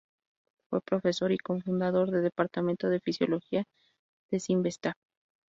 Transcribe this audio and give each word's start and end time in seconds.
Fue 0.71 0.81
profesor 0.81 1.31
y 1.31 1.37
cofundador 1.37 2.09
de 2.09 2.21
Departamento 2.21 2.89
de 2.89 3.01
Fisiología 3.01 3.65
del 4.31 4.41
Cinvestav. 4.41 4.93